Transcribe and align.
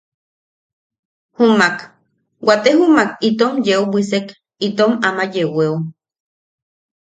Jumak... 1.37 1.75
wate 2.47 2.69
jumak 2.77 3.09
itom 3.29 3.53
yeu 3.67 3.83
bwissek 3.91 4.25
itom 4.67 4.91
ama 5.07 5.23
yeeweo. 5.33 5.75